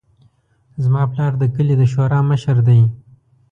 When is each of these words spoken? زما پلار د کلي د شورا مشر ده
زما 0.83 1.03
پلار 1.11 1.33
د 1.37 1.43
کلي 1.55 1.75
د 1.77 1.83
شورا 1.93 2.19
مشر 2.29 2.57
ده 2.67 2.77